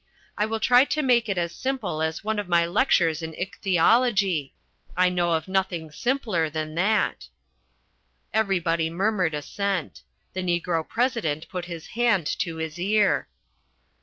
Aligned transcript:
I 0.35 0.47
will 0.47 0.59
try 0.59 0.83
to 0.83 1.03
make 1.03 1.29
it 1.29 1.37
as 1.37 1.51
simple 1.53 2.01
as 2.01 2.23
one 2.23 2.39
of 2.39 2.49
my 2.49 2.65
lectures 2.65 3.21
in 3.21 3.35
Ichthyology. 3.35 4.55
I 4.97 5.09
know 5.09 5.33
of 5.33 5.47
nothing 5.47 5.91
simpler 5.91 6.49
than 6.49 6.73
that." 6.73 7.27
Everybody 8.33 8.89
murmured 8.89 9.35
assent. 9.35 10.01
The 10.33 10.41
Negro 10.41 10.89
President 10.89 11.47
put 11.49 11.65
his 11.65 11.85
hand 11.89 12.25
to 12.39 12.55
his 12.55 12.79
ear. 12.79 13.27